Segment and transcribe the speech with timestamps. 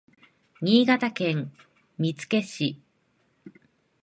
[0.63, 1.53] 新潟県
[1.99, 2.81] 見附市